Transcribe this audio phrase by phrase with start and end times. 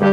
[0.00, 0.08] สวัส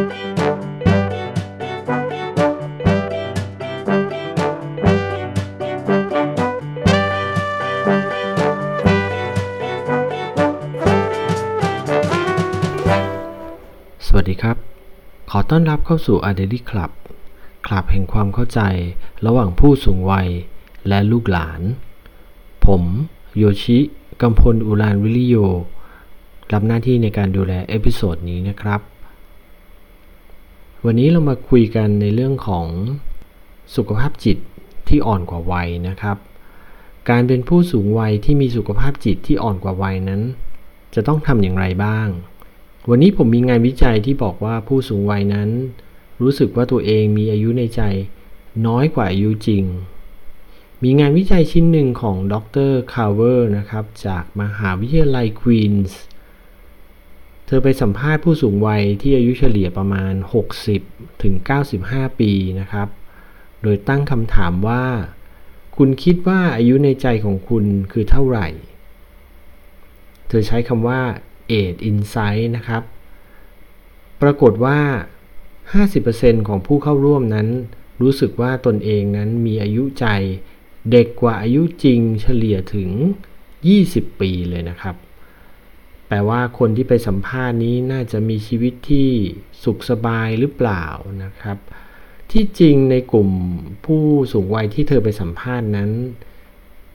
[14.30, 14.58] ดีครับ
[15.32, 16.92] ขอต้อนรับเข้าสู่ a d e l y Club
[17.66, 18.62] คลับแห่งความเข้าใจ
[19.26, 20.30] ระหว่างผู้สูงวัย
[20.88, 21.62] และลูกหลาน
[22.66, 22.84] ผม
[23.38, 23.80] โยชิ
[24.22, 25.36] กัมพลอุรานวิริโย
[26.54, 28.82] รับหน้าที่ในการดูแล episode นี้นะครับ
[30.86, 32.68] วันนี้เรามาคุยกันในเรื่องของ
[33.76, 34.38] สุขภาพจิต
[34.88, 36.18] ที่อ่อนกว่าวัยนะครับ
[37.10, 40.22] การเป็นผู้สูงวัยที่มีสุขภาพจิตที่อ่อนกว่าวัยนั้น
[40.96, 42.08] จะต้องทำอย่างไรบ้าง
[42.90, 45.50] วันนี้ผมมีงานวิจัยที่บอกว่าผู้สูงวัยนั้น
[46.22, 47.82] รู้สึกว่าตัวเองมีอายุในใจ
[48.68, 49.64] น้อยกว่าอายุจริง
[50.84, 52.36] มีงานวิจัยชิ้นหนึ่งของด
[52.70, 56.00] รคาร์เวอร์นะครับ จากมหาวิทยาลัยควีนส์
[57.50, 60.14] เธอไปสัมภาษณ์ผู้สูงวัยที่อายุเฉลี่ยประมาณ
[60.68, 61.34] 60 ถึง
[61.78, 62.88] 95 ปีนะครับ
[63.62, 64.86] โดยตั้งคำถามว่า
[65.78, 68.48] คุณคิดว่าอายุในใจของคุณคือเท่าไหร่
[70.28, 71.02] เธอใช้คำว่า
[71.60, 72.84] age inside นะครับ
[74.22, 74.80] ปรากฏว่า
[75.64, 77.48] 50%ของผู้เข้าร่วมนั้น
[78.02, 80.06] รู้สึกว่าตนเองนั้นมีอายุใจ
[80.92, 82.90] เด็กกว่าอายุจริงเฉลี่ยถึง
[83.56, 84.96] 20 ปีเลยนะครับ
[86.08, 89.10] แปลว่าคนที่ไปสัมภาษณ์นี้น่าจะมีชีวิตที่
[89.64, 90.86] สุขสบายหรือเปล่า
[91.24, 91.58] นะครับ
[92.32, 93.30] ที่จริงในกลุ่ม
[93.86, 95.92] ผู้สูงวัยที่เธอไปสัมภาษณ์นั้น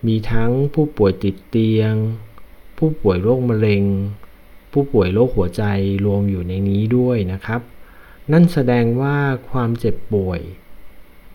[0.07, 1.95] มีทั้งผู้ป่วยติดเตียง
[2.79, 3.85] ผู้ป่วยโรคมะเร็ง
[4.73, 5.65] ผู้ป่วยโรคหัวใจ
[6.05, 7.61] รวมอยู่ในนี้ด้วยนะครับ
[8.33, 9.17] นั่นแสดงว่า
[9.51, 10.41] ความเจ็บป่วย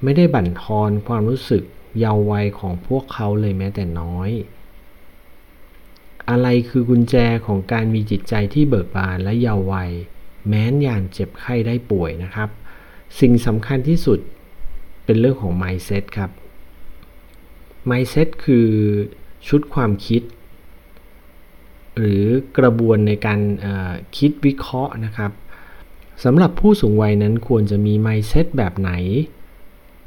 [0.04, 1.64] ไม่ได้บั่นทอนความรู้สึก
[2.00, 4.30] เยาว์วัยของพวกเขาเลยแม้แต่น้อย
[6.30, 9.92] อะไรคือกุญแจของการมีจิตใจที่เบิกบานและเยาว์วัย
[10.48, 12.50] แม้นยามเจ็บไข้ได้ป่วยนะครับ
[13.20, 14.20] สิ่งสำคัญที่สุด
[15.06, 16.32] เป็นเรื่องของ mindset ครับ
[17.90, 18.68] mindset คือ
[19.48, 20.22] ชุดความคิด
[21.98, 22.24] หรือ
[22.58, 23.40] กระบวนในการ
[24.18, 25.32] คิดวิเคราะห์นะครับ
[26.24, 28.92] สำหรับผู้สูงวัยนั้นควรจะมี mindset แบบไหน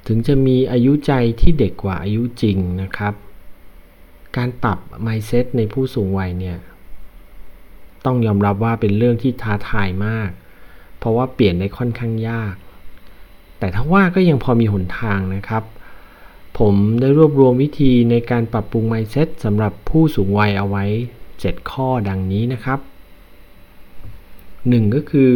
[0.07, 3.15] ถึงจะมีอายุใจที่เด็กกว่าอายุจริงนะครับ
[4.37, 6.59] การปรับ mindset ในผู้สูงวัยเนี่ย
[8.05, 10.31] ต้องยอมรับว่าเป็นเรื่องที่ท้าทายมาก
[10.99, 12.55] เพราะว่าเปลี่ยนได้ค่อนข้างยาก
[13.59, 15.65] แต่ถ้าว่าก็ยังพอมีหนทางนะครับ
[16.59, 20.85] ผมได้รวบรวมวิธีในการปรับปรุง mindset สำหรับผู้สูงวัยเอาไว้
[21.29, 22.81] 7 ข้อดังนี้นะครับ
[24.17, 25.33] 1 ก็คือ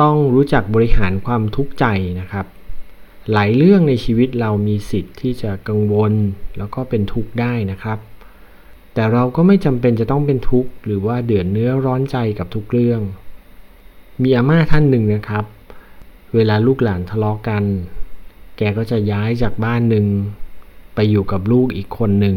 [0.00, 1.84] ต้องรู้จักบริหารความทุกข์ใจ
[2.20, 2.46] นะครับ
[3.32, 6.12] หลายเรื่องในชีวิตเรามีสิทธิ์ที่จะกังวล
[6.58, 7.98] แล้วก็เป็นทุกข์ได้นะครับ
[8.94, 13.00] แต่เราก็ไม่จำเป็นจะต้องเป็นทุกข์หรือว่าเดือดเนื้อร้อนใจกับทุกเรื่อง
[14.22, 15.44] มีอาม่าท่านหนึ่งนะครับ
[16.34, 17.64] เวลาลูกหลานทะเลาะกัน
[18.58, 20.06] แกก็จะย้ายจากบ้านหนึ่ง
[20.94, 22.36] ไปอยู่กับลูกอีกคนหนึ่ง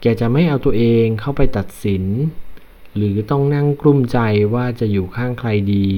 [0.00, 2.04] แกจะไม่เอาตัวเองเข้าไปตัดสิน
[2.96, 4.18] หรือต้องนั่งกลุ้มใจ
[4.54, 5.88] ว่าจะอยู่ข้างใครดี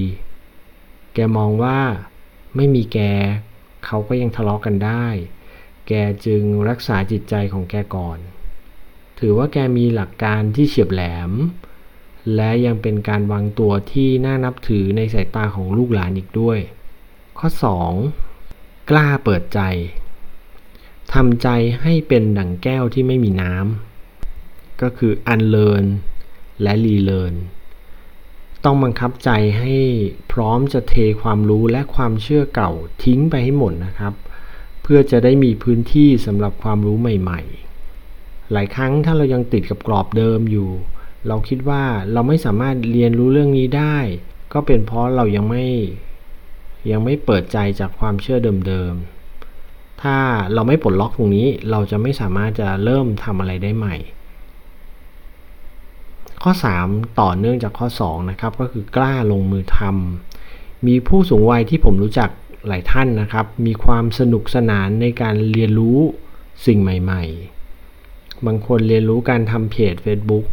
[1.13, 1.79] แกมองว่า
[2.55, 2.99] ไม่มีแก
[3.85, 5.05] เขาก็ยังทะเลาะกันได้
[5.87, 5.93] แก
[6.25, 8.17] จึงรักษาจิตใจของแกก่อน
[9.19, 11.31] ถือว่าแกมีหลักการที่เฉียบแหลม
[12.35, 16.59] และยังเป็นการวางตัวที่น่านับถือในสายตาของลูกหลานอีกด้วย
[17.39, 17.49] ข้อ
[18.19, 18.89] 2.
[18.89, 19.59] กล้าเปิดใจ
[21.13, 21.47] ทำใจ
[21.81, 25.85] ให้เป็นดั่งแก้วที่ไม่มีน้ำก็คือ unlearn
[26.61, 27.35] และ relearn
[28.63, 29.75] ต้องบังคับใจให้
[30.31, 32.71] พร้อมจะเทความรู้และความเชื่อเก่า
[33.03, 34.13] ทิ้งไปให้หมดนะครับ
[34.81, 37.72] เพื่อจะได้มีพื้นที่สำหรับความรู้ใหม่ ๆ
[38.53, 40.69] หลายครั้งถ้าเรายังติดกับกรอบเดิมอยู่
[41.27, 41.83] เราคิดว่า
[42.13, 43.97] เราไม่สามารถเรียนรู้เรื่องนี้ได้
[44.53, 45.65] ก็เป็นเพราะเรายังไม่
[46.91, 50.17] ยังไม่เปิดใจจากความเชื่อเดิมๆ ถ้า
[50.53, 53.95] เราไม่ปลดล็อกตรงนี้ เราจะไม่สามารถจะเริ่มทำอะไรได้ใหม่
[56.43, 56.51] ข้อ
[56.85, 62.29] 3 ต่อเนื่องจากข้อ 2 นะครับ ก็คือกล้าลงมือทำมีผู้สูงวัยที่ผมรู้จัก
[62.67, 65.97] หลายท่านนะครับ มีความสนุกสนานในการเรียนรู้
[66.65, 67.52] สิ่งใหม่ ๆ
[68.47, 70.45] บางคนเรียนรู้การทำเพจ Facebook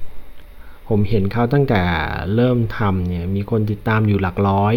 [0.88, 1.80] ผมเห็นเขาตั้งแต่
[2.34, 4.74] เริ่มทำเนี่ยมีคนติดตามอยู่หลักร้อย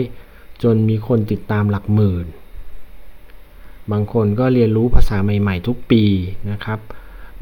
[0.63, 2.25] จนมีคนติดตามหลักหมื่น
[3.91, 6.03] บางคนก็เรียนรู้ภาษาใหม่ ๆ ทุกปี
[6.51, 6.79] นะครับ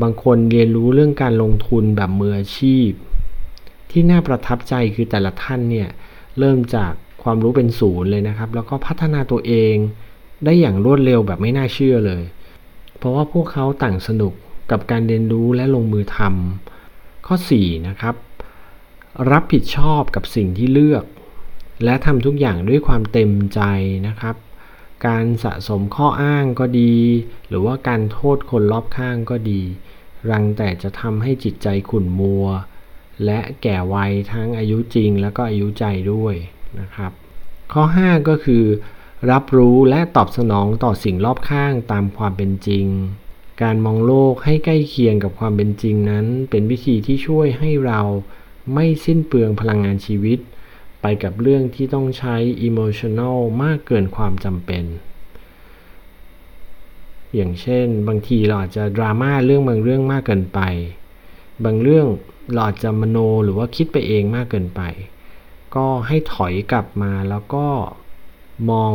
[0.01, 2.89] บางคนเรียนรู้เรื่องการลงทุนแบบมืออาชีพ
[3.91, 5.89] ที่น่าประทับใจคือแต่ละท่านเนี่ย
[6.39, 6.91] เริ่มจาก
[7.23, 9.75] ความรู้เป็นศูนย์เลยนะครับ แล้วก็พัฒนาตัวเอง
[10.45, 12.23] ได้อย่างรวดเร็วแบบไม่น่าเชื่อเลย
[12.97, 14.33] เพราะว่าพวกเขาต่างสนุก
[14.71, 18.15] กับการเรียนรู้และลงมือทำข้อ4นะครับ
[19.31, 21.03] รับผิดชอบกับสิ่งที่เลือก
[21.83, 23.61] และทำทุกอย่างด้วยความเต็มใจ
[24.07, 24.35] นะครับ
[25.07, 26.95] การสะสมข้ออ้างก็ดี
[27.47, 29.61] หรือว่าการโทษคนรอบข้างก็ดี
[30.29, 32.45] รังแต่จะทำให้จิตใจขุ่นมัว
[33.25, 36.35] และแก่วัยทั้งอายุจริงแล้วก็อายุใจด้วย
[36.79, 37.11] นะครับ
[37.73, 38.63] ข้อ 5 ก็คือ
[39.31, 42.85] รับรู้และตอบสนองต่อสิ่งรอบข้างตามความเป็นจริง
[43.63, 48.01] การมองโลกให้ใกล้เคียงกับความเป็นจริงนั้น เป็นวิธีที่ช่วยให้เรา
[48.73, 50.39] ไม่สิ้นเปลืองพลังงานชีวิต
[51.01, 52.35] ไปกับเรื่องที่ต้องใช้
[52.67, 54.83] emotional มากเกินความจำเป็น
[57.35, 60.59] อย่างเช่น บางทีเราอาจจะดราม่าเรื่องบางเรื่องมากเกินไป
[61.65, 62.07] บางเรื่อง
[62.53, 64.81] เราอาจจะมโนหรือว่าคิดไปเองมากเกินไป
[65.75, 67.67] ก็ให้ถอยกลับมาแล้วก็
[68.69, 68.93] มอง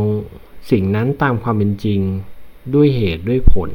[0.71, 2.01] สิ่งนั้นตามความเป็นจริง
[2.75, 3.73] ด้วยเหตุด้วยผล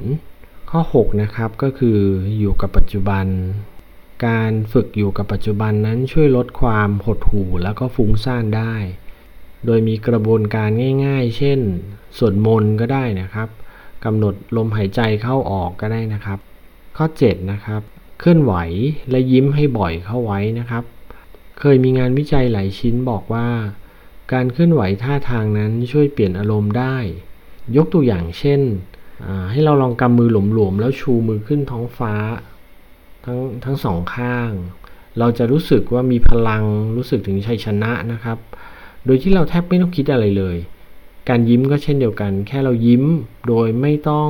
[0.76, 2.00] ข้อ 6 นะครับก็คือ
[2.40, 3.26] อยู่กับปัจจุบัน
[4.28, 8.76] การฝึกอยู่กับปัจจุบันนั้นช่วยลดความหดหู่แล้วก็ฟุ้งซ่านได้
[9.66, 10.70] โดยมีกระบวนการ
[11.06, 11.60] ง่ายๆ เช่น
[12.18, 13.50] สวดมนต์ก็ได้นะครับ
[14.06, 16.40] กำหนดลมหายใจเข้าออกก็ได้นะครับ
[16.98, 17.82] ข้อ 7 นะครับ
[18.20, 18.54] เคลื่อนไหว
[19.10, 20.84] และยิ้มให้บ่อยเข้าไว้นะครับ
[21.60, 23.48] เคยมีงานวิจัยหลายชิ้นบอกว่า
[24.34, 26.98] การเคลื่อนไหวท่าทางนั้นช่วยเปลี่ยนอารมณ์ได้
[27.76, 28.62] ยกตัวอย่างเช่น
[29.52, 32.14] ให้เราลองกำมือหลวมๆแล้วชูมือขึ้นท้องฟ้า
[33.26, 34.52] ทั้งทั้งสองข้าง
[35.20, 36.64] เราจะรู้สึกว่ามีพลัง
[36.96, 38.38] รู้สึกถึงชัยชนะนะครับ
[39.06, 40.58] โดยที่เราแทบไม่ต้องคิดอะไรเลย
[41.30, 43.04] การยิ้มก็เช่นเดียวกัน แค่เรายิ้ม
[43.48, 44.30] โดยไม่ต้อง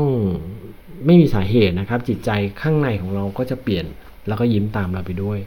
[1.06, 2.30] ไม่มีสาเหตุนะครับ จิตใจ
[2.62, 3.86] ข้างในของเราก็จะเปลี่ยน
[4.28, 5.40] แล้วก็ยิ้มตามเราไปด้วย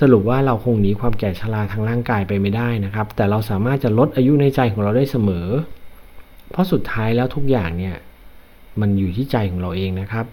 [0.00, 5.46] สรุปว่าเราคงหนีความแก่ชราทางร่างกายไปไม่ได้นะครับ แต่เราสามารถจะลดอายุในใจของเราได้เสมอ
[6.50, 7.96] เพราะสุดท้ายแล้วทุกอย่างเนี่ย
[8.80, 10.26] มันอยู่ที่ใจของเราเองนะครับ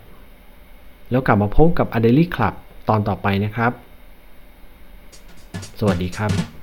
[1.11, 2.53] แล้วกลับมาพบกับ a d e l y Club
[2.89, 3.71] ตอนต่อไปนะครับ
[5.79, 6.54] สวัสดีครับ